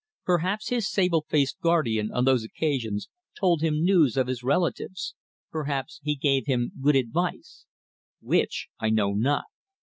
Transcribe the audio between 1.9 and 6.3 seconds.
on those occasions told him news of his relatives; perhaps he